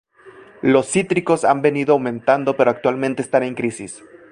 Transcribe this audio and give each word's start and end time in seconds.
Los 0.63 0.87
cítricos 0.87 1.45
han 1.45 1.61
venido 1.61 1.93
aumentando 1.93 2.57
pero 2.57 2.71
actualmente 2.71 3.21
están 3.21 3.43
en 3.43 3.53
crisis. 3.53 4.01